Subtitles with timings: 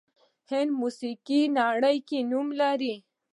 [0.51, 2.95] هندي موسیقي نړۍ کې نوم لري